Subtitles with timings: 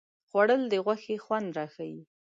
[0.29, 2.01] خوړل د غوښې خوند راښيي